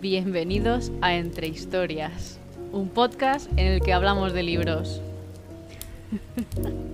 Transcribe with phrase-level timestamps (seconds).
[0.00, 2.38] Bienvenidos a Entre Historias,
[2.72, 5.00] un podcast en el que hablamos de libros.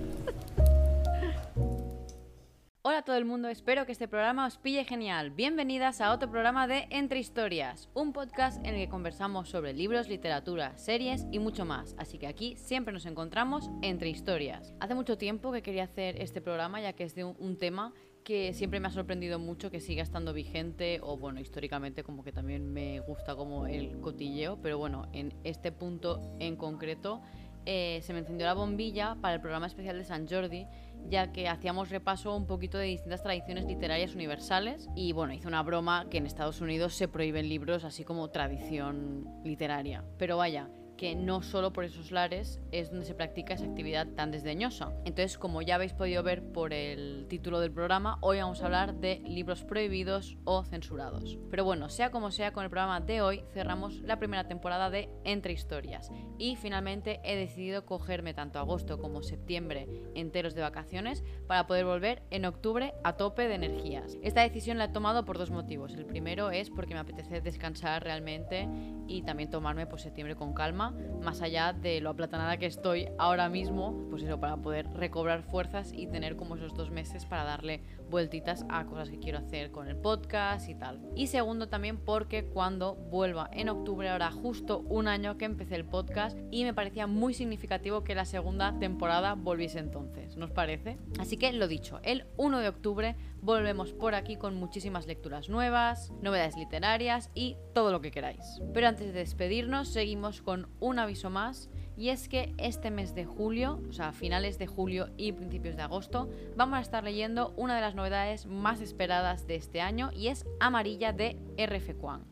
[3.15, 5.29] todo el mundo, espero que este programa os pille genial.
[5.31, 10.09] Bienvenidas a otro programa de Entre Historias, un podcast en el que conversamos sobre libros,
[10.09, 11.95] literatura, series y mucho más.
[11.97, 14.73] Así que aquí siempre nos encontramos entre historias.
[14.81, 17.93] Hace mucho tiempo que quería hacer este programa ya que es de un, tema
[18.25, 22.33] que siempre me ha sorprendido mucho que siga estando vigente o bueno, históricamente como que
[22.33, 27.21] también me gusta como el cotilleo, pero bueno, en este punto en concreto
[27.65, 30.67] eh, se me encendió la bombilla para el programa especial de San Jordi,
[31.09, 35.63] ya que hacíamos repaso un poquito de distintas tradiciones literarias universales y bueno, hice una
[35.63, 40.03] broma que en Estados Unidos se prohíben libros así como tradición literaria.
[40.17, 44.31] Pero vaya, que no solo por esos lares es donde se practica esa actividad tan
[44.31, 44.93] desdeñosa.
[45.05, 48.95] Entonces, como ya habéis podido ver por el título del programa, hoy vamos a hablar
[48.95, 51.37] de libros prohibidos o censurados.
[51.49, 55.09] Pero bueno, sea como sea, con el programa de hoy cerramos la primera temporada de
[55.23, 61.67] Entre Historias y finalmente he decidido cogerme tanto agosto como septiembre enteros de vacaciones para
[61.67, 64.17] poder volver en octubre a tope de energías.
[64.21, 65.93] Esta decisión la he tomado por dos motivos.
[65.93, 68.67] El primero es porque me apetece descansar realmente
[69.07, 70.84] y también tomarme pues septiembre con calma
[71.21, 75.91] más allá de lo aplatanada que estoy ahora mismo, pues eso, para poder recobrar fuerzas
[75.93, 77.81] y tener como esos dos meses para darle
[78.15, 81.01] vueltitas a cosas que quiero hacer con el podcast y tal.
[81.17, 85.83] Y segundo también porque cuando vuelva en octubre, ahora justo un año que empecé el
[85.83, 90.97] podcast y me parecía muy significativo que la segunda temporada volviese entonces, ¿nos parece?
[91.19, 96.13] Así que lo dicho, el 1 de octubre volvemos por aquí con muchísimas lecturas nuevas,
[96.21, 98.61] novedades literarias y todo lo que queráis.
[98.73, 103.25] Pero antes de despedirnos, seguimos con un aviso más y es que este mes de
[103.25, 107.75] julio, o sea, finales de julio y principios de agosto, vamos a estar leyendo una
[107.75, 111.95] de las novedades más esperadas de este año y es Amarilla de R.F.
[111.95, 112.23] Kwan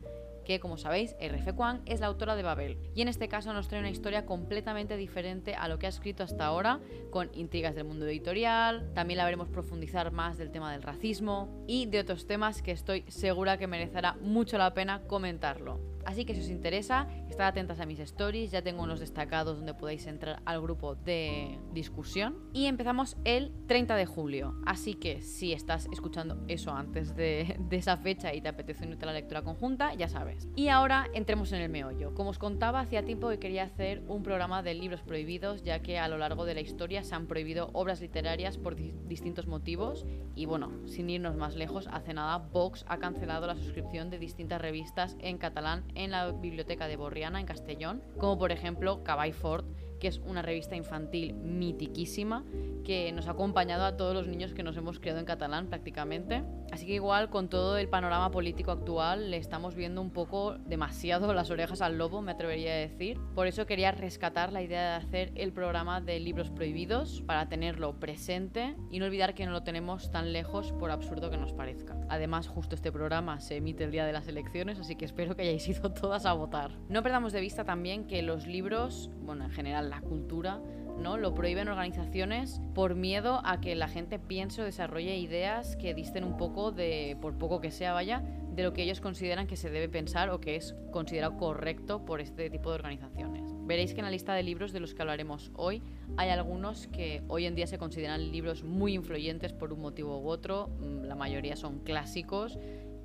[0.44, 1.54] que como sabéis, R.F.
[1.54, 4.98] Kwan es la autora de Babel, y en este caso nos trae una historia completamente
[4.98, 9.26] diferente a lo que ha escrito hasta ahora, con intrigas del mundo editorial, también la
[9.26, 13.68] veremos profundizar más del tema del racismo y de otros temas que estoy segura que
[13.68, 15.94] merecerá mucho la pena comentarlo.
[16.06, 19.74] Así que si os interesa, estad atentas a mis stories, ya tengo unos destacados donde
[19.74, 22.36] podéis entrar al grupo de discusión.
[22.54, 27.98] Y empezamos el 30 de julio, así que si estás escuchando eso antes de, esa
[27.98, 30.33] fecha y te apetece unirte a la lectura conjunta, ya sabes.
[30.56, 32.14] Y ahora entremos en el meollo.
[32.14, 36.00] Como os contaba, hacía tiempo que quería hacer un programa de libros prohibidos, ya que
[36.00, 40.06] a lo largo de la historia se han prohibido obras literarias por distintos motivos.
[40.36, 44.62] Y bueno, sin irnos más lejos, hace nada Vox ha cancelado la suscripción de distintas
[44.62, 49.66] revistas en catalán en la biblioteca de Borriana, en Castellón, como por ejemplo Caball Fort,
[50.04, 52.44] que es una revista infantil mitiquísima
[52.84, 56.44] que nos ha acompañado a todos los niños que nos hemos criado en catalán prácticamente.
[56.74, 61.34] Así que igual con todo el panorama político actual le estamos viendo un poco demasiado
[61.34, 63.18] las orejas al lobo, me atrevería a decir.
[63.34, 67.98] Por eso quería rescatar la idea de hacer el programa de libros prohibidos para tenerlo
[67.98, 71.96] presente y no olvidar que no lo tenemos tan lejos por absurdo que nos parezca.
[72.10, 75.44] Además, justo este programa se emite el día de las elecciones, así que espero que
[75.44, 76.72] hayáis ido todas a votar.
[76.90, 80.60] No perdamos de vista también que los libros, bueno, en general la cultura,
[80.98, 81.18] ¿no?
[81.18, 86.24] Lo prohíben organizaciones por miedo a que la gente piense o desarrolle ideas que disten
[86.24, 88.24] un poco de, por poco que sea, vaya,
[88.56, 92.22] de lo que ellos consideran que se debe pensar o que es considerado correcto por
[92.22, 93.52] este tipo de organizaciones.
[93.66, 95.82] Veréis que en la lista de libros de los que hablaremos hoy
[96.18, 100.28] hay algunos que hoy en día se consideran libros muy influyentes por un motivo u
[100.28, 102.60] otro, mm, la mayoría son clásicos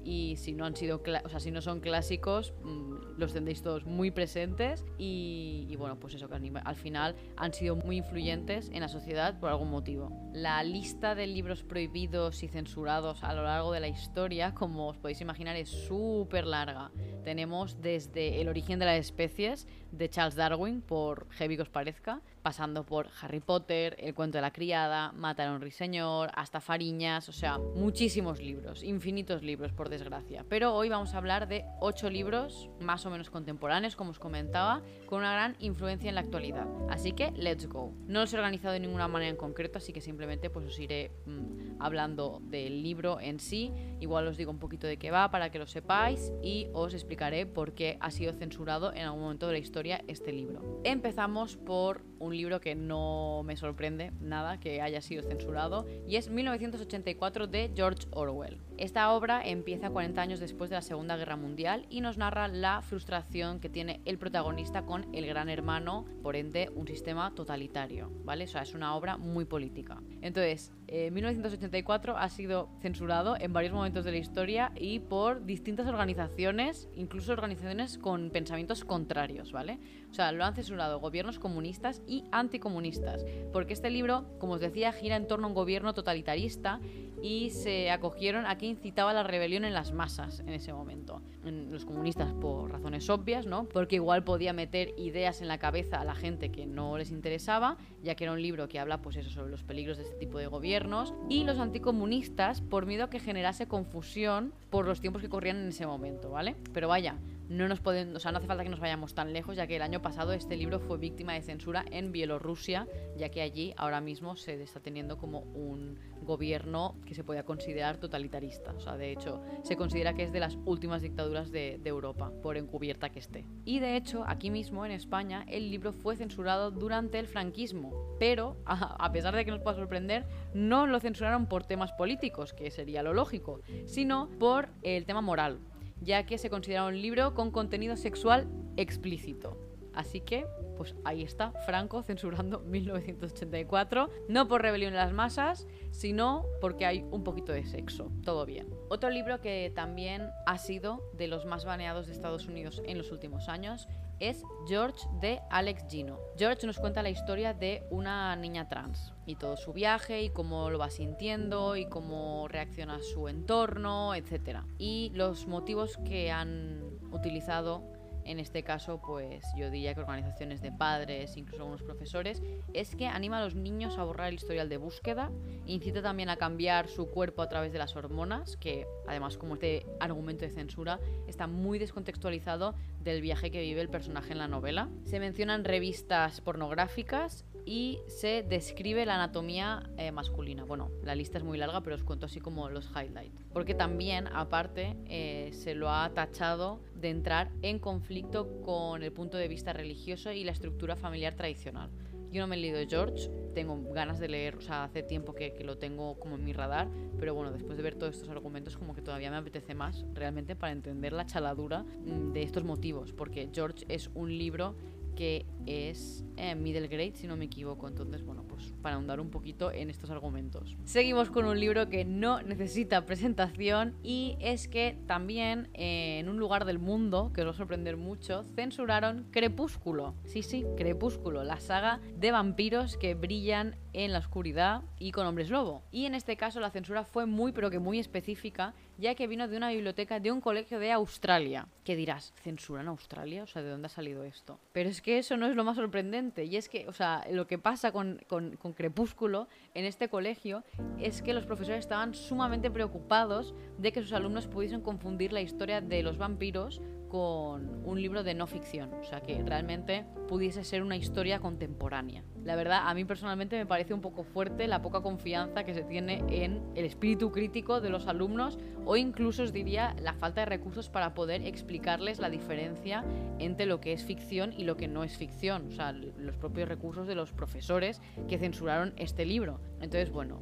[0.04, 3.84] y si no han sido o sea, si no son clásicos mm, los tendréis todos
[3.84, 6.34] muy presentes y, bueno pues eso que
[6.64, 11.26] al final han sido muy influyentes en la sociedad por algún motivo la lista de
[11.26, 15.68] libros prohibidos y censurados a lo largo de la historia como os podéis imaginar es
[15.68, 16.90] súper larga
[17.24, 22.22] tenemos desde el origen de las especies de Charles Darwin por heavy que os parezca
[22.48, 27.28] pasando por Harry Potter, El cuento de la criada, Matar a un ruiseñor, hasta Fariñas,
[27.28, 30.46] o sea, muchísimos libros, infinitos libros, por desgracia.
[30.48, 34.82] Pero hoy vamos a hablar de ocho libros más o menos contemporáneos, como os comentaba,
[35.06, 36.66] con una gran influencia en la actualidad.
[36.88, 37.92] Así que, let's go.
[38.06, 41.10] No los he organizado de ninguna manera en concreto, así que simplemente pues os iré
[41.26, 43.72] mm, hablando del libro en sí.
[44.00, 47.46] Igual os digo un poquito de qué va para que lo sepáis y os explicaré
[47.46, 50.80] por qué ha sido censurado en algún momento de la historia este libro.
[50.84, 56.30] Empezamos por un libro que no me sorprende nada que haya sido censurado y es
[56.30, 58.60] 1984 de George Orwell.
[58.76, 62.82] Esta obra empieza 40 años después de la Segunda Guerra Mundial y nos narra la
[62.82, 68.44] frustración que tiene el protagonista con el gran hermano, por ende un sistema totalitario, ¿vale?
[68.44, 70.00] O sea, es una obra muy política.
[70.22, 76.88] Entonces, 1984 ha sido censurado en varios momentos de la historia y por distintas organizaciones,
[76.94, 79.78] incluso organizaciones con pensamientos contrarios, ¿vale?
[80.10, 84.92] O sea, lo han censurado gobiernos comunistas y anticomunistas, porque este libro, como os decía,
[84.92, 86.80] gira en torno a un gobierno totalitarista
[87.22, 91.22] y se acogieron a que incitaba la rebelión en las masas en ese momento.
[91.44, 93.64] En los comunistas por razones obvias, ¿no?
[93.68, 97.76] Porque igual podía meter ideas en la cabeza a la gente que no les interesaba,
[98.02, 100.38] ya que era un libro que habla pues eso sobre los peligros de este tipo
[100.38, 105.28] de gobiernos y los anticomunistas por miedo a que generase confusión por los tiempos que
[105.28, 106.56] corrían en ese momento, ¿vale?
[106.72, 107.16] Pero vaya,
[107.48, 109.76] no nos pueden, o sea, no hace falta que nos vayamos tan lejos, ya que
[109.76, 112.86] el año pasado este libro fue víctima de censura en Bielorrusia,
[113.16, 117.98] ya que allí ahora mismo se está teniendo como un gobierno que se podía considerar
[117.98, 118.72] totalitarista.
[118.74, 122.32] O sea, de hecho, se considera que es de las últimas dictaduras de, de Europa,
[122.42, 123.46] por encubierta que esté.
[123.64, 128.56] Y de hecho, aquí mismo en España, el libro fue censurado durante el franquismo, pero
[128.66, 133.02] a pesar de que nos pueda sorprender, no lo censuraron por temas políticos, que sería
[133.02, 135.58] lo lógico, sino por el tema moral
[136.00, 139.56] ya que se considera un libro con contenido sexual explícito.
[139.94, 140.46] Así que,
[140.76, 147.04] pues ahí está, Franco censurando 1984, no por rebelión en las masas, sino porque hay
[147.10, 148.12] un poquito de sexo.
[148.24, 148.68] Todo bien.
[148.88, 153.10] Otro libro que también ha sido de los más baneados de Estados Unidos en los
[153.10, 153.88] últimos años
[154.20, 156.18] es George de Alex Gino.
[156.36, 160.70] George nos cuenta la historia de una niña trans y todo su viaje y cómo
[160.70, 164.60] lo va sintiendo y cómo reacciona su entorno, etc.
[164.78, 166.82] Y los motivos que han
[167.12, 167.97] utilizado
[168.28, 172.42] en este caso, pues yo diría que organizaciones de padres, incluso algunos profesores,
[172.74, 175.30] es que anima a los niños a borrar el historial de búsqueda,
[175.66, 179.86] incita también a cambiar su cuerpo a través de las hormonas, que además como este
[179.98, 184.90] argumento de censura está muy descontextualizado del viaje que vive el personaje en la novela.
[185.04, 190.64] Se mencionan revistas pornográficas y se describe la anatomía eh, masculina.
[190.64, 193.44] Bueno, la lista es muy larga, pero os cuento así como los highlights.
[193.52, 199.36] Porque también, aparte, eh, se lo ha tachado de entrar en conflicto con el punto
[199.36, 201.90] de vista religioso y la estructura familiar tradicional.
[202.30, 205.54] Yo no me he leído George, tengo ganas de leer, o sea, hace tiempo que,
[205.54, 206.88] que, lo tengo como en mi radar,
[207.18, 210.54] pero bueno, después de ver todos estos argumentos, como que todavía me apetece más realmente
[210.54, 214.74] para entender la chaladura mm, de estos motivos, porque George es un libro
[215.18, 217.88] que es eh, middle grade, si no me equivoco.
[217.88, 220.76] Entonces, bueno, pues para ahondar un poquito en estos argumentos.
[220.84, 226.38] Seguimos con un libro que no necesita presentación y es que también eh, en un
[226.38, 230.14] lugar del mundo, que os va a sorprender mucho, censuraron Crepúsculo.
[230.24, 235.50] Sí, sí, Crepúsculo, la saga de vampiros que brillan en la oscuridad y con hombres
[235.50, 235.82] lobo.
[235.90, 239.48] Y en este caso la censura fue muy pero que muy específica, ya que vino
[239.48, 241.66] de una biblioteca de un colegio de Australia.
[241.82, 242.32] ¿Qué dirás?
[242.44, 243.42] ¿Censura en Australia?
[243.42, 244.60] O sea, ¿de dónde ha salido esto?
[244.72, 246.44] Pero es que eso no es lo más sorprendente.
[246.44, 250.62] Y es que, o sea, lo que pasa con, con, con Crepúsculo en este colegio
[251.00, 255.80] es que los profesores estaban sumamente preocupados de que sus alumnos pudiesen confundir la historia
[255.80, 260.82] de los vampiros con un libro de no ficción, o sea que realmente pudiese ser
[260.82, 262.22] una historia contemporánea.
[262.44, 265.82] La verdad, a mí personalmente me parece un poco fuerte la poca confianza que se
[265.82, 270.46] tiene en el espíritu crítico de los alumnos o incluso os diría la falta de
[270.46, 273.04] recursos para poder explicarles la diferencia
[273.38, 276.68] entre lo que es ficción y lo que no es ficción, o sea, los propios
[276.68, 279.60] recursos de los profesores que censuraron este libro.
[279.80, 280.40] Entonces, bueno,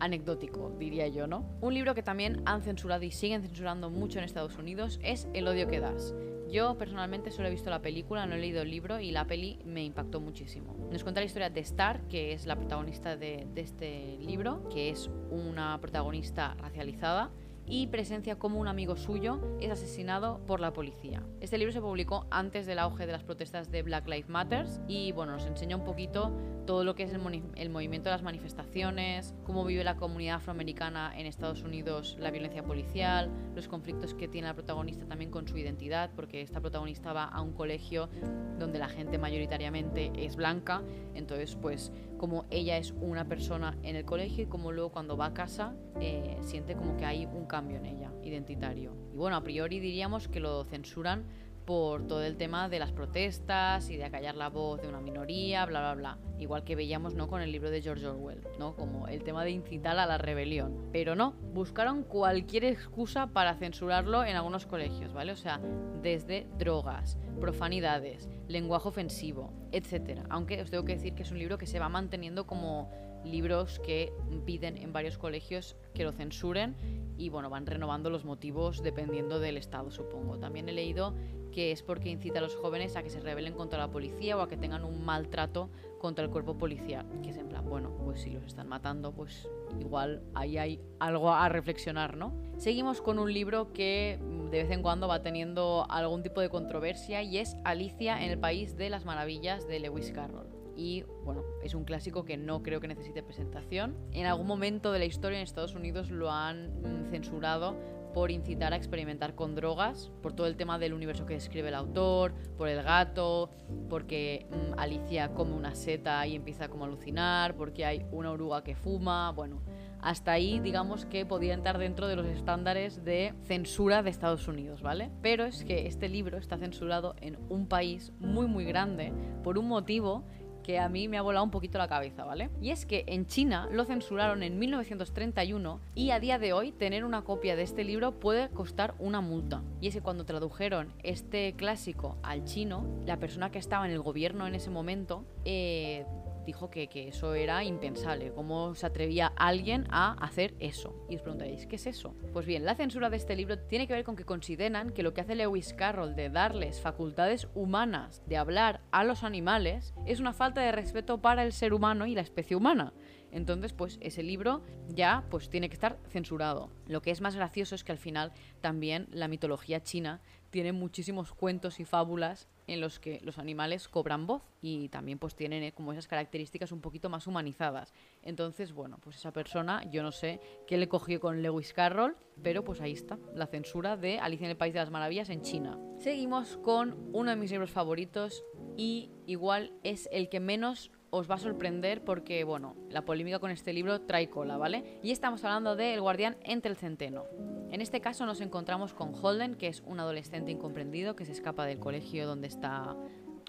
[0.00, 1.44] anecdótico, diría yo, ¿no?
[1.60, 5.48] Un libro que también han censurado y siguen censurando mucho en Estados Unidos es El
[5.48, 6.14] odio que das.
[6.50, 9.58] Yo personalmente solo he visto la película, no he leído el libro y la peli
[9.66, 10.74] me impactó muchísimo.
[10.90, 14.88] Nos cuenta la historia de Star, que es la protagonista de, de este libro, que
[14.88, 17.30] es una protagonista racializada
[17.68, 21.22] y presencia como un amigo suyo es asesinado por la policía.
[21.40, 25.12] Este libro se publicó antes del auge de las protestas de Black Lives Matter y
[25.12, 26.32] bueno, nos enseña un poquito
[26.66, 31.12] todo lo que es el, el, movimiento de las manifestaciones, cómo vive la comunidad afroamericana
[31.18, 35.56] en Estados Unidos, la violencia policial, los conflictos que tiene la protagonista también con su
[35.56, 38.10] identidad, porque esta protagonista va a un colegio
[38.58, 40.82] donde la gente mayoritariamente es blanca,
[41.14, 45.26] entonces pues como ella es una persona en el colegio y como luego cuando va
[45.26, 48.94] a casa eh, siente como que hay un cambio en ella, identitario.
[49.12, 51.24] Y bueno, a priori diríamos que lo censuran
[51.68, 55.66] por todo el tema de las protestas y de acallar la voz de una minoría,
[55.66, 56.18] bla, bla, bla.
[56.38, 57.28] Igual que veíamos ¿no?
[57.28, 58.74] con el libro de George Orwell, ¿no?
[58.74, 60.88] como el tema de incitar a la rebelión.
[60.92, 65.32] Pero no, buscaron cualquier excusa para censurarlo en algunos colegios, ¿vale?
[65.32, 65.60] O sea,
[66.00, 70.20] desde drogas, profanidades, lenguaje ofensivo, etc.
[70.30, 72.90] Aunque os tengo que decir que es un libro que se va manteniendo como
[73.24, 74.12] libros que
[74.44, 76.76] piden en varios colegios que lo censuren
[77.16, 80.38] y bueno, van renovando los motivos dependiendo del estado, supongo.
[80.38, 81.14] También he leído
[81.52, 84.40] que es porque incita a los jóvenes a que se rebelen contra la policía o
[84.40, 88.20] a que tengan un maltrato contra el cuerpo policial, que es en plan, bueno, pues
[88.20, 89.48] si los están matando, pues
[89.80, 92.32] igual ahí hay algo a reflexionar, ¿no?
[92.58, 94.20] Seguimos con un libro que
[94.50, 98.38] de vez en cuando va teniendo algún tipo de controversia y es Alicia en el
[98.38, 102.80] País de las Maravillas de Lewis Carroll y bueno, es un clásico que no creo
[102.80, 103.96] que necesite presentación.
[104.12, 106.70] En algún momento de la historia en Estados Unidos lo han
[107.10, 107.76] censurado
[108.14, 111.74] por incitar a experimentar con drogas, por todo el tema del universo que describe el
[111.74, 113.50] autor, por el gato,
[113.90, 118.62] porque mm, Alicia come una seta y empieza como a alucinar, porque hay una oruga
[118.62, 119.60] que fuma, bueno,
[120.00, 124.80] hasta ahí digamos que podía entrar dentro de los estándares de censura de Estados Unidos,
[124.80, 125.10] ¿vale?
[125.22, 129.66] Pero es que este libro está censurado en un país muy muy grande por un
[129.66, 130.24] motivo
[130.68, 132.50] que a mí me ha volado un poquito la cabeza, ¿vale?
[132.60, 137.06] Y es que en China lo censuraron en 1931 y a día de hoy tener
[137.06, 139.62] una copia de este libro puede costar una multa.
[139.80, 144.02] Y es que cuando tradujeron este clásico al chino, la persona que estaba en el
[144.02, 146.04] gobierno en ese momento eh,
[146.48, 148.32] dijo que, eso era impensable.
[148.32, 151.04] ¿Cómo se atrevía alguien a hacer eso?
[151.10, 152.14] Y os preguntaréis, ¿qué es eso?
[152.32, 155.12] Pues bien, la censura de este libro tiene que ver con que consideran que lo
[155.12, 160.32] que hace Lewis Carroll de darles facultades humanas de hablar a los animales es una
[160.32, 162.94] falta de respeto para el ser humano y la especie humana.
[163.30, 166.70] Entonces, pues ese libro ya pues tiene que estar censurado.
[166.86, 171.34] Lo que es más gracioso es que al final también la mitología china tiene muchísimos
[171.34, 175.72] cuentos y fábulas en los que los animales cobran voz y también pues tienen eh,
[175.72, 177.92] como esas características un poquito más humanizadas.
[178.22, 182.62] Entonces, bueno, pues esa persona, yo no sé qué le cogió con Lewis Carroll, pero
[182.62, 185.78] pues ahí está, la censura de Alicia en el País de las Maravillas en China.
[185.98, 188.44] Seguimos con uno de mis libros favoritos
[188.76, 193.50] y igual es el que menos os va a sorprender porque, bueno, la polémica con
[193.50, 195.00] este libro trae cola, ¿vale?
[195.02, 197.24] Y estamos hablando de El guardián entre el centeno.
[197.70, 201.66] En este caso nos encontramos con Holden, que es un adolescente incomprendido que se escapa
[201.66, 202.96] del colegio donde está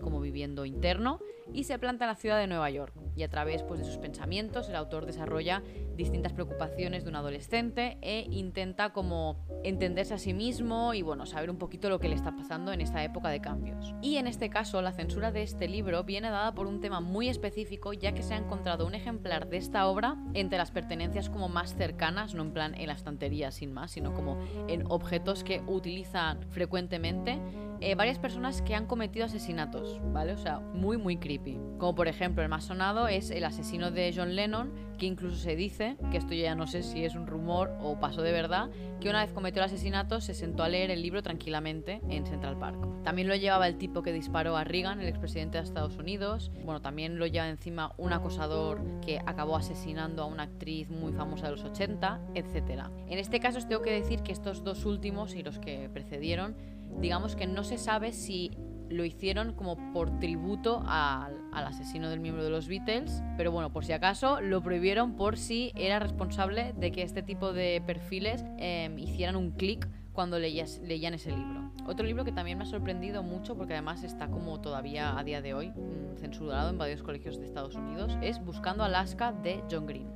[0.02, 1.20] como viviendo interno
[1.54, 2.94] y se planta en la ciudad de Nueva York.
[3.16, 5.64] Y a través pues, de sus pensamientos el autor desarrolla
[6.00, 11.50] distintas preocupaciones de un adolescente e intenta como entenderse a sí mismo y bueno, saber
[11.50, 13.94] un poquito lo que le está pasando en esta época de cambios.
[14.01, 17.27] Y en este caso la censura de este libro viene dada por un tema muy
[17.27, 21.50] específico ya que se ha encontrado un ejemplar de esta obra entre las pertenencias como
[21.50, 24.39] más cercanas, no en plan en la estantería sin más, sino como
[24.70, 27.39] en objetos que utilizan frecuentemente
[27.82, 30.32] eh, varias personas que han cometido asesinatos, ¿vale?
[30.34, 31.60] O sea, muy muy creepy.
[31.77, 35.56] Como por ejemplo el más sonado es el asesino de John Lennon, que incluso se
[35.56, 39.10] dice, que esto ya no sé si es un rumor o pasó de verdad, que
[39.10, 42.77] una vez cometió el asesinato se sentó a leer el libro tranquilamente en Central Park.
[43.03, 46.51] También lo llevaba el tipo que disparó a Reagan, el expresidente de Estados Unidos.
[46.63, 51.46] Bueno, también lo lleva encima un acosador que acabó asesinando a una actriz muy famosa
[51.46, 52.84] de los 80, etc.
[53.08, 56.56] En este caso os tengo que decir que estos dos últimos y los que precedieron,
[57.00, 58.51] digamos que no se sabe si
[58.89, 63.86] lo hicieron como por tributo al, asesino del miembro de los Beatles, pero bueno, por
[63.86, 68.98] si acaso lo prohibieron por si era responsable de que este tipo de perfiles em,
[68.98, 71.72] hicieran un clic cuando leían ese libro.
[71.86, 75.41] Otro libro que también me ha sorprendido mucho, porque además está como todavía a día
[75.41, 79.86] de hoy mm, censurado en varios colegios de Estados Unidos, es Buscando Alaska de John
[79.86, 80.08] Green.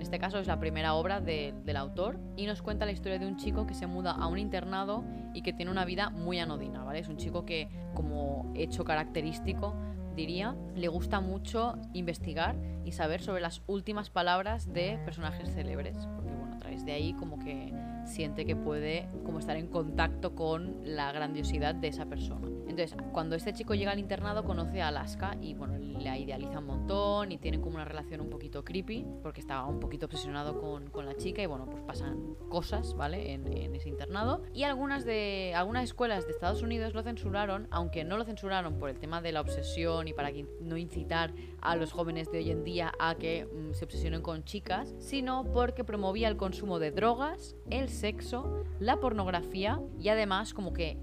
[0.00, 3.26] En este caso es la primera obra del autor y nos cuenta la historia de
[3.26, 5.04] un chico que se muda a un internado
[5.34, 7.00] y que tiene una vida muy anodina, ¿vale?
[7.00, 9.74] Es un chico que, como hecho característico,
[10.16, 16.30] diría, le gusta mucho investigar y saber sobre las últimas palabras de personajes célebres, porque
[16.30, 17.70] bueno, a través de ahí como que
[18.04, 22.48] siente que puede como estar en contacto con la grandiosidad de esa persona.
[22.68, 26.66] Entonces, cuando este chico llega al internado, conoce a Alaska y bueno, la idealiza un
[26.66, 30.88] montón y tienen como una relación un poquito creepy, porque estaba un poquito obsesionado con,
[30.88, 33.32] con la chica y bueno, pues pasan cosas, ¿vale?
[33.32, 34.42] En, ese internado.
[34.54, 38.90] Y algunas de algunas escuelas de Estados Unidos lo censuraron, aunque no lo censuraron por
[38.90, 40.30] el tema de la obsesión y para
[40.60, 44.44] no incitar a los jóvenes de hoy en día a que mm, se obsesionen con
[44.44, 50.72] chicas, sino porque promovía el consumo de drogas, el sexo, la pornografía y además como
[50.72, 50.98] que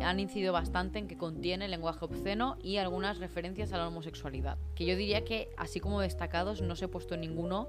[0.00, 4.58] han incidido bastante en que contiene lenguaje obsceno y algunas referencias a la homosexualidad.
[4.74, 7.68] Que yo diría que así como destacados no se he puesto ninguno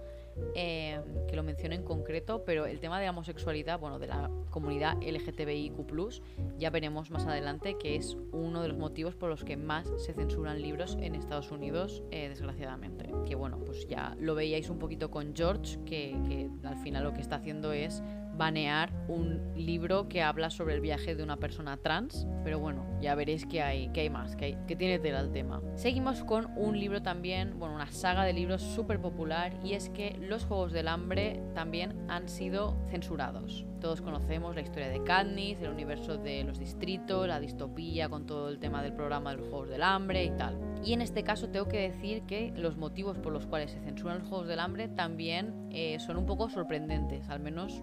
[0.55, 4.29] eh, que lo mencione en concreto, pero el tema de la homosexualidad, bueno, de la
[4.49, 6.21] comunidad LGTBIQ,
[6.57, 10.13] ya veremos más adelante que es uno de los motivos por los que más se
[10.13, 13.11] censuran libros en Estados Unidos, eh, desgraciadamente.
[13.25, 17.21] Que bueno, pues ya lo veíais un poquito con George, que al final lo que
[17.21, 18.03] está haciendo es
[18.37, 23.15] banear un libro que habla sobre el viaje de una persona trans, pero bueno, ya
[23.15, 25.61] veréis que hay, que hay más, que, hay, que tiene tela el tema.
[25.75, 30.17] Seguimos con un libro también, bueno, una saga de libros súper popular y es que
[30.19, 33.65] los Juegos del Hambre también han sido censurados.
[33.79, 38.49] Todos conocemos la historia de Katniss, el universo de los distritos, la distopía con todo
[38.49, 40.59] el tema del programa de los Juegos del Hambre y tal.
[40.83, 44.19] Y en este caso tengo que decir que los motivos por los cuales se censuran
[44.19, 47.81] los Juegos del Hambre también eh, son un poco sorprendentes, al menos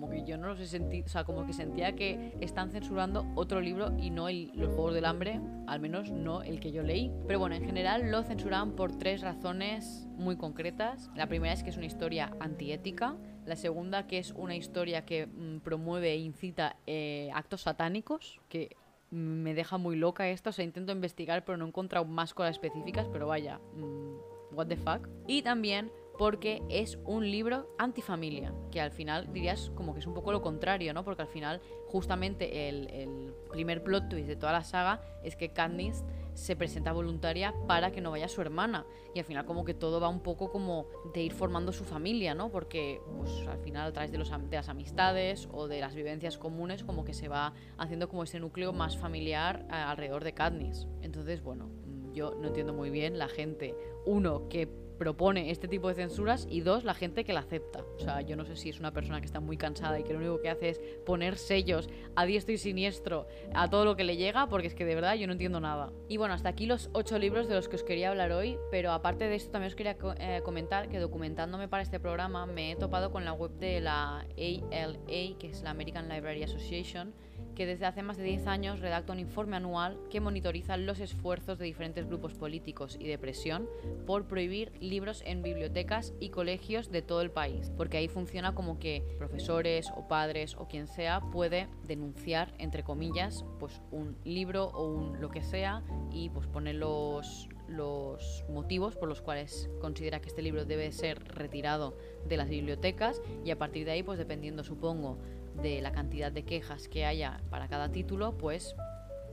[0.00, 3.26] como que yo no los he sentido, o sea, como que sentía que están censurando
[3.34, 7.12] otro libro y no los Juegos del Hambre, al menos no el que yo leí.
[7.26, 11.10] Pero bueno, en general lo censuraban por tres razones muy concretas.
[11.14, 13.14] La primera es que es una historia antiética.
[13.44, 18.76] La segunda que es una historia que mm, promueve e incita eh, actos satánicos, que
[19.10, 20.48] me deja muy loca esto.
[20.48, 24.66] O sea, intento investigar, pero no he encontrado más cosas específicas, pero vaya, mm, what
[24.66, 25.06] the fuck.
[25.26, 30.12] Y también porque es un libro antifamilia, que al final dirías como que es un
[30.12, 31.02] poco lo contrario, ¿no?
[31.02, 36.04] Porque al final justamente el, primer plot twist de toda la saga es que Katniss
[36.34, 38.84] se presenta voluntaria para que no vaya su hermana
[39.14, 42.34] y al final como que todo va un poco como de ir formando su familia,
[42.34, 42.50] ¿no?
[42.50, 47.02] Porque pues al final a través de, las amistades o de las vivencias comunes como
[47.02, 50.86] que se va haciendo como ese núcleo más familiar alrededor de Katniss.
[51.00, 51.70] Entonces, bueno,
[52.12, 53.74] yo no entiendo muy bien la gente,
[54.04, 57.82] uno, que propone este tipo de censuras y dos, la gente que la acepta.
[57.96, 60.12] O sea, yo no sé si es una persona que está muy cansada y que
[60.12, 64.04] lo único que hace es poner sellos a diestro y siniestro a todo lo que
[64.04, 65.90] le llega, porque es que de verdad yo no entiendo nada.
[66.10, 68.92] Y bueno, hasta aquí los ocho libros de los que os quería hablar hoy, pero
[68.92, 72.76] aparte de esto también os quería eh, comentar que documentándome para este programa me he
[72.76, 77.14] topado con la web de la ALA, que es la American Library Association,
[77.60, 81.58] que desde hace más de 10 años redacta un informe anual que monitoriza los esfuerzos
[81.58, 83.68] de diferentes grupos políticos y de presión
[84.06, 88.78] por prohibir libros en bibliotecas y colegios de todo el país, porque ahí funciona como
[88.78, 94.86] que profesores o padres o quien sea puede denunciar, entre comillas, pues un libro o
[94.86, 100.28] un lo que sea y pues poner los, los motivos por los cuales considera que
[100.28, 101.94] este libro debe ser retirado
[102.26, 105.18] de las bibliotecas y a partir de ahí, pues dependiendo, supongo,
[105.62, 108.74] de la cantidad de quejas que haya para cada título, pues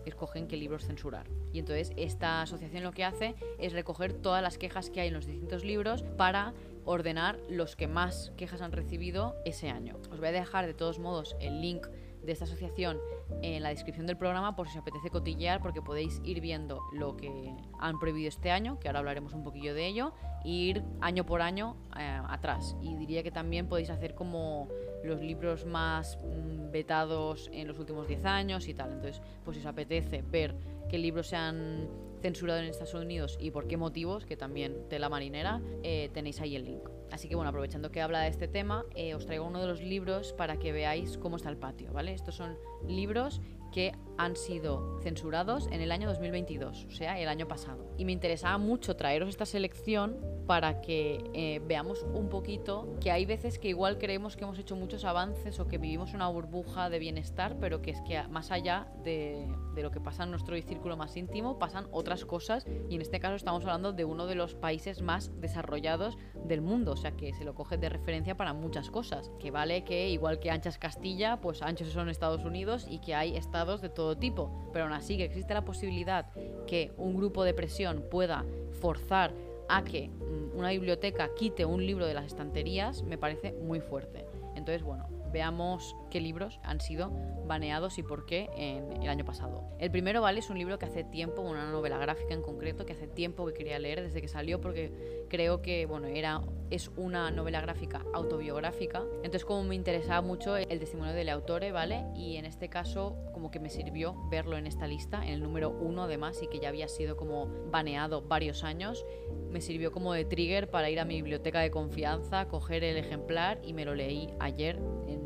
[0.05, 1.27] escogen qué libros censurar.
[1.53, 5.13] Y entonces esta asociación lo que hace es recoger todas las quejas que hay en
[5.13, 6.53] los distintos libros para
[6.85, 9.98] ordenar los que más quejas han recibido ese año.
[10.11, 11.87] Os voy a dejar de todos modos el link
[12.24, 13.00] de esta asociación
[13.42, 17.16] en la descripción del programa por si os apetece cotillear porque podéis ir viendo lo
[17.16, 20.13] que han prohibido este año, que ahora hablaremos un poquillo de ello,
[20.44, 22.75] e ir año por año eh, atrás.
[22.81, 24.68] Y diría que también podéis hacer como
[25.03, 28.92] los libros más mm, vetados en los últimos 10 años y tal.
[28.92, 30.55] Entonces, pues si os apetece ver
[30.90, 31.88] qué libros se han
[32.22, 36.42] censurado en Estados Unidos y por qué motivos, que también de la marinera, eh, tenéis
[36.42, 36.90] ahí el link.
[37.12, 39.81] Así que bueno, aprovechando que habla de este tema, eh, os traigo uno de los
[39.81, 42.14] libros para que veáis cómo está el patio, ¿vale?
[42.14, 42.57] Estos son
[42.88, 47.94] libros que han sido censurados en el año 2022, o sea, el año pasado.
[47.98, 53.25] Y me interesaba mucho traeros esta selección para que eh, veamos un poquito que hay
[53.25, 57.00] veces que igual creemos que hemos hecho muchos avances o que vivimos una burbuja de
[57.00, 60.96] bienestar, pero que es que más allá de, de lo que pasa en nuestro círculo
[60.96, 64.55] más íntimo, pasan otras cosas y en este caso estamos hablando de uno de los
[64.55, 68.90] países más desarrollados del mundo, o sea que se lo coge de referencia para muchas
[68.90, 73.16] cosas, que vale que igual que anchas Castilla, pues anchos son Estados Unidos y que
[73.16, 76.31] hay estados de todo tipo, pero aún así que existe la posibilidad
[76.66, 78.46] que un grupo de presión pueda
[78.79, 79.33] forzar
[79.70, 84.25] a que mm, una biblioteca quite un libro de las estanterías me parece muy fuerte.
[84.56, 87.12] Entonces, bueno, veamos qué libros han sido
[87.46, 89.64] baneados y por qué en el año pasado.
[89.80, 90.40] El primero, ¿vale?
[90.40, 93.53] Es un libro que hace tiempo, una novela gráfica en concreto, que hace tiempo que
[93.53, 99.03] quería leer desde que salió porque creo que, bueno, era, es una novela gráfica autobiográfica.
[99.18, 102.03] Entonces, como me interesaba mucho el testimonio del autor, ¿vale?
[102.16, 105.70] Y en este caso, como que me sirvió verlo en esta lista, en el número
[105.70, 109.06] uno además, y que ya había sido como baneado varios años,
[109.50, 113.60] me sirvió como de trigger para ir a mi biblioteca de confianza, coger el ejemplar
[113.64, 114.79] y me lo leí ayer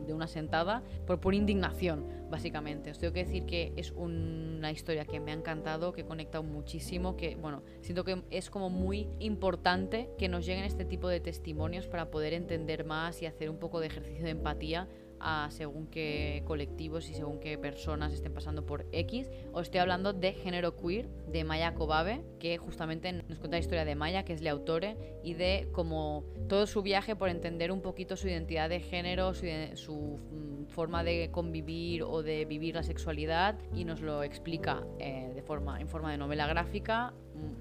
[0.05, 2.91] de una sentada por pura indignación, básicamente.
[2.91, 6.43] Os tengo que decir que es una historia que me ha encantado, que he conectado
[6.43, 11.19] muchísimo, que, bueno, siento que es como muy importante que nos lleguen este tipo de
[11.19, 14.87] testimonios para poder entender más y hacer un poco de ejercicio de empatía
[15.21, 19.29] a según qué colectivos y según qué personas estén pasando por X.
[19.53, 23.85] Os estoy hablando de Género Queer, de Maya Kobabe, que justamente nos cuenta la historia
[23.85, 27.81] de Maya, que es la autora, y de como todo su viaje por entender un
[27.81, 32.83] poquito su identidad de género, su, su mm, forma de convivir o de vivir la
[32.83, 37.13] sexualidad, y nos lo explica eh, de forma, en forma de novela gráfica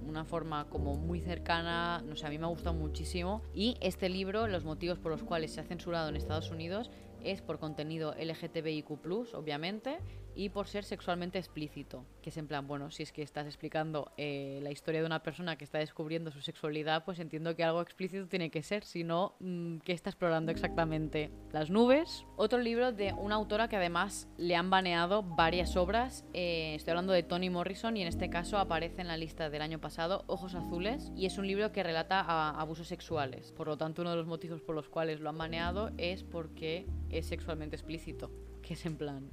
[0.07, 3.43] una forma como muy cercana, no sé, a mí me ha gustado muchísimo.
[3.55, 6.91] Y este libro, los motivos por los cuales se ha censurado en Estados Unidos,
[7.25, 9.99] es por contenido LGTBIQ, obviamente,
[10.35, 12.05] y por ser sexualmente explícito.
[12.23, 15.23] Que es en plan, bueno, si es que estás explicando eh, la historia de una
[15.23, 19.05] persona que está descubriendo su sexualidad, pues entiendo que algo explícito tiene que ser, si
[19.05, 21.31] no, mm, ¿qué está explorando exactamente?
[21.53, 22.25] Las nubes.
[22.37, 26.25] Otro libro de una autora que además le han baneado varias obras.
[26.33, 29.63] Eh, estoy hablando de Toni Morrison y en este caso aparece en la lista del
[29.63, 33.53] año pasado Ojos Azules y es un libro que relata abusos sexuales.
[33.53, 36.87] Por lo tanto, uno de los motivos por los cuales lo han baneado es porque
[37.11, 38.31] es sexualmente explícito.
[38.63, 39.31] Que es en plan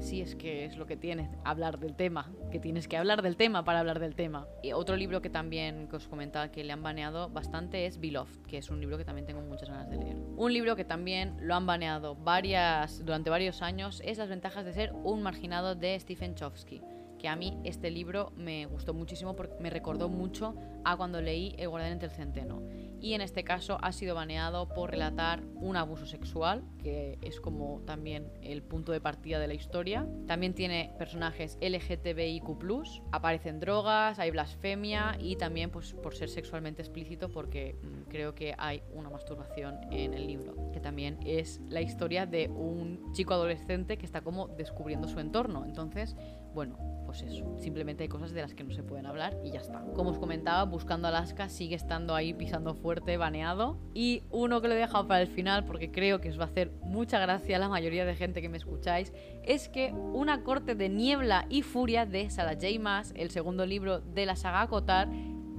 [0.00, 3.36] sí es que es lo que tienes, hablar del tema, que tienes que hablar del
[3.36, 4.46] tema para hablar del tema.
[4.62, 8.58] Y otro libro que también os comentaba que le han baneado bastante es Beloved, que
[8.58, 10.16] es un libro que también tengo muchas ganas de leer.
[10.36, 14.72] Un libro que también lo han baneado varias, durante varios años es Las ventajas de
[14.72, 16.82] ser un marginado de Stephen Chofsky
[17.24, 21.54] que a mí este libro me gustó muchísimo porque me recordó mucho a cuando leí
[21.56, 22.60] El guardián entre el centeno
[23.04, 27.82] y en este caso ha sido baneado por relatar un abuso sexual, que es como
[27.84, 30.08] también el punto de partida de la historia.
[30.26, 37.28] También tiene personajes LGTBIQ, aparecen drogas, hay blasfemia y también pues, por ser sexualmente explícito
[37.28, 42.24] porque mm, creo que hay una masturbación en el libro, que también es la historia
[42.24, 45.66] de un chico adolescente que está como descubriendo su entorno.
[45.66, 46.16] Entonces,
[46.54, 49.60] bueno, pues eso, simplemente hay cosas de las que no se pueden hablar y ya
[49.60, 49.84] está.
[49.94, 53.78] Como os comentaba, Buscando Alaska sigue estando ahí pisando fuerte, baneado.
[53.94, 56.46] Y uno que lo he dejado para el final, porque creo que os va a
[56.46, 59.12] hacer mucha gracia a la mayoría de gente que me escucháis,
[59.44, 63.02] es que Una corte de niebla y furia de Sarah J.
[63.14, 65.08] El segundo libro de la saga Kotar,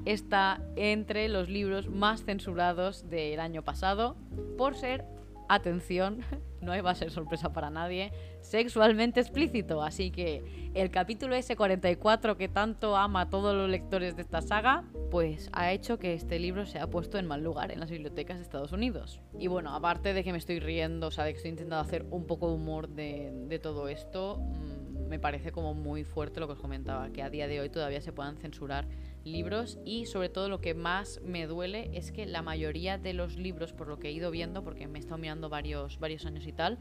[0.05, 4.15] está entre los libros más censurados del año pasado
[4.57, 5.05] por ser,
[5.49, 6.21] atención,
[6.61, 9.81] no va a ser sorpresa para nadie, sexualmente explícito.
[9.81, 14.83] Así que el capítulo S44 que tanto ama a todos los lectores de esta saga,
[15.11, 18.37] pues ha hecho que este libro se ha puesto en mal lugar en las bibliotecas
[18.37, 19.21] de Estados Unidos.
[19.39, 22.05] Y bueno, aparte de que me estoy riendo, o sea, de que estoy intentando hacer
[22.09, 24.41] un poco de humor de, todo esto,
[25.07, 28.01] me parece como muy fuerte lo que os comentaba, que a día de hoy todavía
[28.01, 28.87] se puedan censurar
[29.23, 33.37] libros y sobre todo lo que más me duele es que la mayoría de los
[33.37, 36.45] libros, por lo que he ido viendo, porque me he estado mirando varios, varios años
[36.45, 36.77] y tal,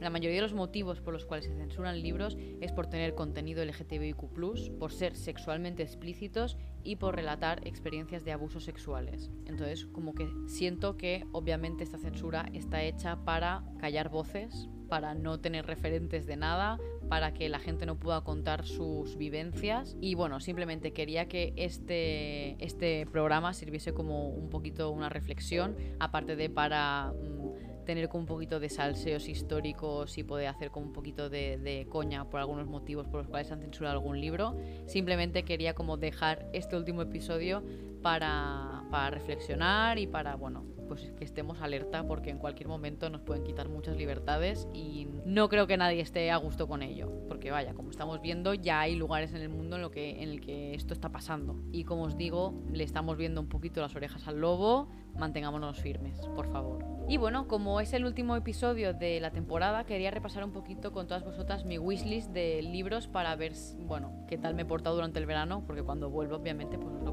[0.00, 3.64] la mayoría de los motivos por los cuales se censuran libros es por tener contenido
[3.64, 9.30] LGTBIQ, por ser sexualmente explícitos y por relatar experiencias de abusos sexuales.
[9.46, 15.40] Entonces, como que siento que obviamente esta censura está hecha para callar voces, para no
[15.40, 19.96] tener referentes de nada, para que la gente no pueda contar sus vivencias.
[20.00, 26.36] Y bueno, simplemente quería que este, este programa sirviese como un poquito una reflexión, aparte
[26.36, 30.92] de para mm, tener como un poquito de salseos históricos y poder hacer como un
[30.92, 34.56] poquito de, de, coña por algunos motivos por los cuales han censurado algún libro.
[34.86, 37.62] Simplemente quería como dejar este último episodio
[38.02, 43.22] para, para reflexionar y para, bueno, pues que estemos alerta porque en cualquier momento nos
[43.22, 47.50] pueden quitar muchas libertades y no creo que nadie esté a gusto con ello, porque
[47.50, 50.40] vaya, como estamos viendo, ya hay lugares en el mundo en lo que en el
[50.40, 51.56] que esto está pasando.
[51.72, 56.20] Y como os digo, le estamos viendo un poquito las orejas al lobo, mantengámonos firmes,
[56.36, 56.84] por favor.
[57.08, 61.06] Y bueno, como es el último episodio de la temporada, quería repasar un poquito con
[61.06, 65.18] todas vosotras mi wishlist de libros para ver, bueno, qué tal me he portado durante
[65.18, 67.12] el verano, porque cuando vuelvo obviamente pues lo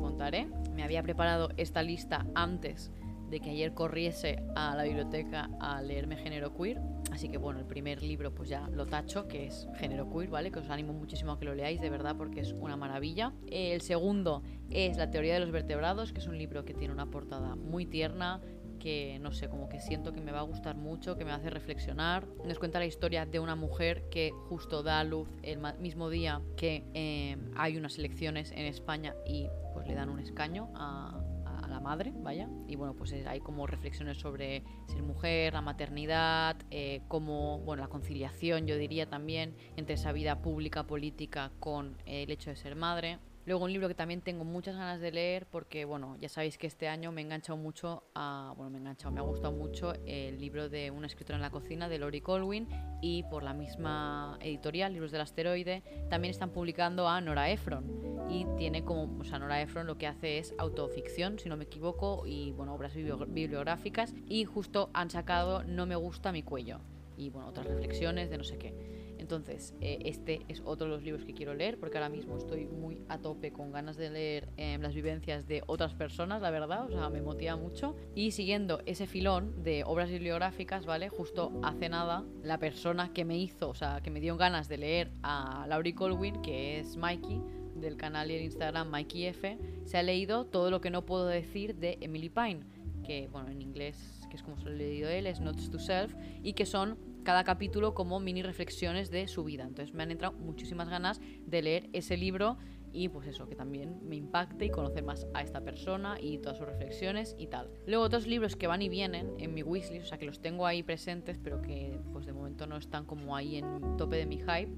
[0.73, 2.91] Me había preparado esta lista antes
[3.31, 6.81] de que ayer corriese a la biblioteca a leerme género queer.
[7.11, 10.51] Así que bueno, el primer libro pues ya lo tacho, que es género queer, ¿vale?
[10.51, 13.33] Que os animo muchísimo a que lo leáis, de verdad, porque es una maravilla.
[13.47, 17.09] El segundo es La teoría de los vertebrados, que es un libro que tiene una
[17.09, 18.41] portada muy tierna,
[18.81, 21.49] que no sé, como que siento que me va a gustar mucho, que me hace
[21.49, 22.27] reflexionar.
[22.45, 26.41] Nos cuenta la historia de una mujer que justo da a luz el mismo día
[26.57, 31.21] que eh, hay unas elecciones en España y pues le dan un escaño a,
[31.69, 32.49] la madre, vaya.
[32.67, 37.87] Y bueno, pues hay como reflexiones sobre ser mujer, la maternidad, eh, como, bueno, la
[37.87, 43.19] conciliación, yo diría también, entre esa vida pública, política, con el hecho de ser madre.
[43.45, 46.67] Luego un libro que también tengo muchas ganas de leer porque, bueno, ya sabéis que
[46.67, 49.93] este año me he enganchado mucho a, bueno, me he enganchado, me ha gustado mucho
[50.05, 52.67] el libro de una escritora en la cocina de Lori Colwyn
[53.01, 58.45] y por la misma editorial, Libros del Asteroide, también están publicando a Nora Ephron y
[58.57, 62.23] tiene como, o sea, Nora Ephron lo que hace es autoficción, si no me equivoco,
[62.25, 66.79] y, bueno, obras bibliográficas y justo han sacado No me gusta mi cuello
[67.17, 68.90] y, bueno, otras reflexiones de no sé qué.
[69.21, 72.65] Entonces, eh, este es otro de los libros que quiero leer porque ahora mismo estoy
[72.65, 76.85] muy a tope con ganas de leer em, las vivencias de otras personas, la verdad,
[76.85, 77.95] o sea, me motiva mucho.
[78.15, 81.09] Y siguiendo ese filón de obras bibliográficas, ¿vale?
[81.09, 84.77] Justo hace nada, la persona que me hizo, o sea, que me dio ganas de
[84.79, 87.43] leer a Laurie Colwyn, que es Mikey,
[87.75, 91.27] del canal y el Instagram Mikey F, se ha leído todo lo que no puedo
[91.27, 92.61] decir de Emily Pine,
[93.03, 95.77] que, bueno, en inglés, que es como se lo he leído él, es Notes to
[95.77, 99.63] Self, y que son cada capítulo como mini reflexiones de su vida.
[99.63, 102.57] Entonces me han entrado muchísimas ganas de leer ese libro
[102.93, 106.57] y pues eso, que también me impacte y conocer más a esta persona y todas
[106.57, 107.69] sus reflexiones y tal.
[107.87, 110.65] Luego otros libros que van y vienen en mi wishlist, o sea que los tengo
[110.65, 114.39] ahí presentes, pero que pues de momento no están como ahí en tope de mi
[114.39, 114.71] hype,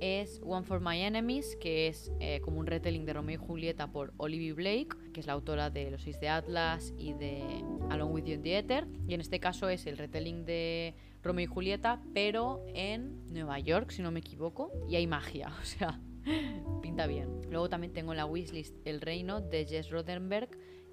[0.00, 3.90] es One for My Enemies, que es eh, como un retelling de Romeo y Julieta
[3.90, 8.12] por Olivia Blake, que es la autora de Los Seis de Atlas y de Along
[8.12, 8.86] with You in the Ether.
[9.06, 10.94] Y en este caso es el retelling de
[11.28, 15.64] Romeo y Julieta, pero en Nueva York, si no me equivoco, y hay magia, o
[15.64, 16.00] sea,
[16.80, 17.42] pinta bien.
[17.50, 20.48] Luego también tengo en la wishlist El Reino de Jess Rodenberg,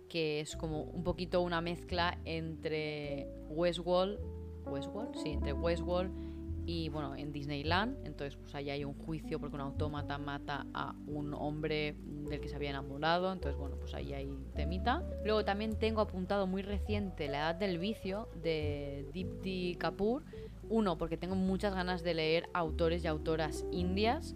[0.10, 4.20] que es como un poquito una mezcla entre Westworld,
[4.66, 6.35] Westworld, sí, entre Westworld
[6.66, 10.96] y bueno, en Disneyland, entonces pues ahí hay un juicio porque un autómata mata a
[11.08, 11.96] un hombre
[12.30, 15.04] del que se había enamorado, entonces bueno, pues ahí hay temita.
[15.24, 20.24] Luego también tengo apuntado muy reciente La Edad del Vicio de Dipti Kapoor,
[20.70, 24.36] uno porque tengo muchas ganas de leer autores y autoras indias,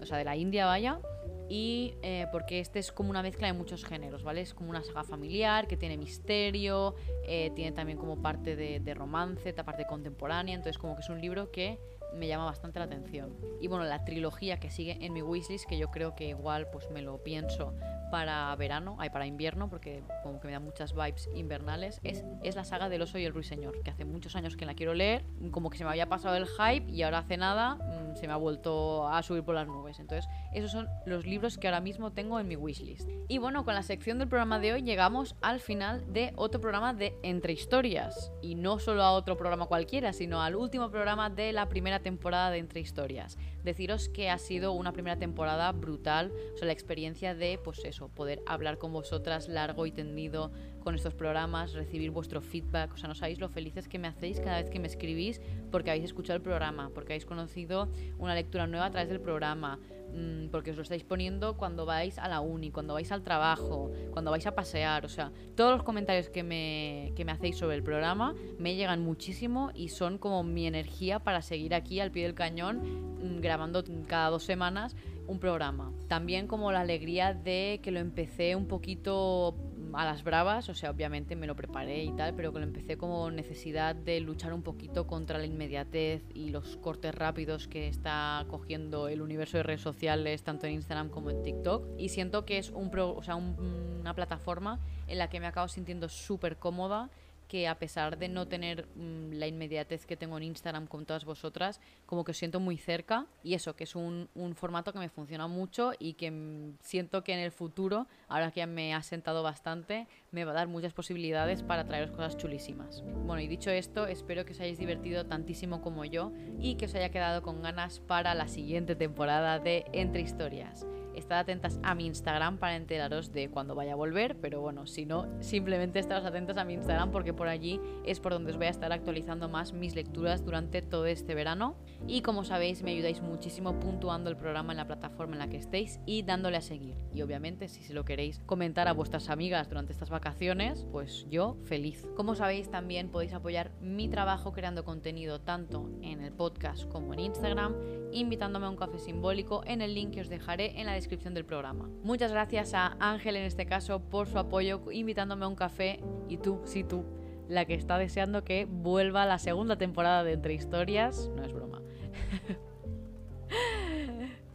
[0.00, 1.00] o sea, de la India vaya,
[1.50, 4.40] y eh, porque este es como una mezcla de muchos géneros, ¿vale?
[4.40, 6.94] Es como una saga familiar que tiene misterio,
[7.26, 11.20] eh, tiene también como parte de, de romance, parte contemporánea, entonces como que es un
[11.20, 11.80] libro que
[12.14, 13.36] me llama bastante la atención.
[13.60, 16.90] Y bueno, la trilogía que sigue en mi wishlist, que yo creo que igual pues
[16.90, 17.74] me lo pienso
[18.10, 22.56] para verano, hay para invierno, porque como que me da muchas vibes invernales, es, es
[22.56, 25.24] la saga del oso y el ruiseñor, que hace muchos años que la quiero leer,
[25.52, 28.32] como que se me había pasado el hype y ahora hace nada mm, se me
[28.32, 29.98] ha vuelto a subir por las nubes.
[30.00, 33.08] Entonces, esos son los libros que ahora mismo tengo en mi wishlist.
[33.28, 36.92] Y bueno, con la sección del programa de hoy llegamos al final de otro programa
[36.92, 38.32] de Entre Historias.
[38.42, 42.50] Y no solo a otro programa cualquiera, sino al último programa de la primera temporada
[42.50, 43.38] de Entre Historias.
[43.64, 48.08] Deciros que ha sido una primera temporada brutal, o sea, la experiencia de, pues eso,
[48.08, 53.08] poder hablar con vosotras largo y tendido con estos programas, recibir vuestro feedback, o sea,
[53.08, 56.36] no sabéis lo felices que me hacéis cada vez que me escribís porque habéis escuchado
[56.36, 59.78] el programa, porque habéis conocido una lectura nueva a través del programa,
[60.12, 63.90] mm, porque os lo estáis poniendo cuando vais a la uni, cuando vais al trabajo,
[64.12, 67.76] cuando vais a pasear, o sea, todos los comentarios que me, que me hacéis sobre
[67.76, 72.24] el programa me llegan muchísimo y son como mi energía para seguir aquí al pie
[72.24, 72.80] del cañón
[73.18, 74.96] mm, grabando cada dos semanas
[75.26, 75.92] un programa.
[76.08, 79.54] También como la alegría de que lo empecé un poquito
[79.92, 82.96] a las bravas, o sea, obviamente me lo preparé y tal, pero que lo empecé
[82.96, 88.44] como necesidad de luchar un poquito contra la inmediatez y los cortes rápidos que está
[88.48, 91.86] cogiendo el universo de redes sociales, tanto en Instagram como en TikTok.
[91.98, 96.08] Y siento que es un o sea, una plataforma en la que me acabo sintiendo
[96.08, 97.10] súper cómoda
[97.50, 101.24] que a pesar de no tener mm, la inmediatez que tengo en Instagram con todas
[101.24, 105.08] vosotras, como que os siento muy cerca y eso, que es un, formato que me
[105.08, 109.02] funciona mucho y que mm, siento que en el futuro, ahora que ya me ha
[109.02, 113.02] sentado bastante, me va a dar muchas posibilidades para traeros cosas chulísimas.
[113.02, 116.94] Bueno, y dicho esto, espero que os hayáis divertido tantísimo como yo y que os
[116.94, 120.86] haya quedado con ganas para la siguiente temporada de Entre Historias.
[121.14, 125.06] Estad atentas a mi Instagram para enteraros de cuándo vaya a volver, pero bueno, si
[125.06, 128.66] no, simplemente estaros atentas a mi Instagram porque por allí es por donde os voy
[128.66, 131.76] a estar actualizando más mis lecturas durante todo este verano.
[132.06, 135.56] Y como sabéis, me ayudáis muchísimo puntuando el programa en la plataforma en la que
[135.56, 136.96] estéis y dándole a seguir.
[137.14, 141.56] Y obviamente, si se lo queréis comentar a vuestras amigas durante estas vacaciones, pues yo
[141.64, 142.06] feliz.
[142.16, 147.20] Como sabéis, también podéis apoyar mi trabajo creando contenido tanto en el podcast como en
[147.20, 147.74] Instagram,
[148.12, 151.44] invitándome a un café simbólico en el link que os dejaré en la descripción del
[151.44, 151.88] programa.
[152.02, 156.38] Muchas gracias a Ángel en este caso por su apoyo invitándome a un café y
[156.38, 157.04] tú, sí tú,
[157.48, 161.30] la que está deseando que vuelva la segunda temporada de Entre Historias.
[161.36, 161.82] No es broma.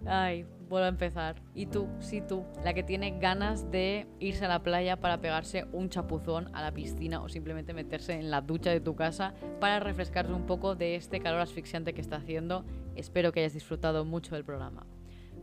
[0.06, 1.42] Ay, vuelvo a empezar.
[1.54, 5.66] Y tú, sí tú, la que tiene ganas de irse a la playa para pegarse
[5.72, 9.80] un chapuzón a la piscina o simplemente meterse en la ducha de tu casa para
[9.80, 12.66] refrescarse un poco de este calor asfixiante que está haciendo.
[12.96, 14.86] Espero que hayas disfrutado mucho del programa.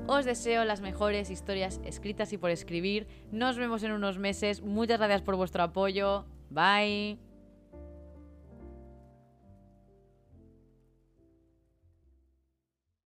[0.06, 3.06] Os deseo las mejores historias escritas y por escribir.
[3.30, 4.62] Nos vemos en unos meses.
[4.62, 6.24] Muchas gracias por vuestro apoyo.
[6.50, 7.31] Bye.